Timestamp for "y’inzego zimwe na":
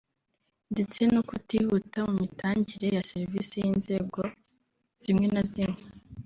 3.63-5.43